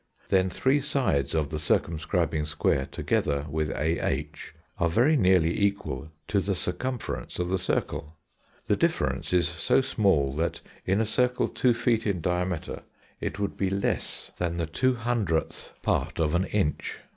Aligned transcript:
Then 0.29 0.49
three 0.49 0.81
sides 0.81 1.35
of 1.35 1.49
the 1.49 1.59
circumscribing 1.59 2.47
square 2.47 2.87
together 2.91 3.45
with 3.47 3.69
AH 3.69 4.23
are 4.83 4.89
very 4.89 5.15
nearly 5.15 5.61
equal 5.61 6.09
to 6.27 6.39
the 6.39 6.55
circumference 6.55 7.37
of 7.37 7.49
the 7.49 7.59
circle. 7.59 8.15
The 8.65 8.75
difference 8.75 9.31
is 9.31 9.47
so 9.47 9.79
small, 9.81 10.33
that 10.37 10.61
in 10.87 11.01
a 11.01 11.05
circle 11.05 11.47
two 11.47 11.75
feet 11.75 12.07
in 12.07 12.19
diameter, 12.19 12.81
it 13.19 13.37
would 13.37 13.55
be 13.55 13.69
less 13.69 14.31
than 14.39 14.57
the 14.57 14.65
two 14.65 14.95
hundredth 14.95 15.75
part 15.83 16.19
of 16.19 16.33
an 16.33 16.45
inch. 16.45 16.97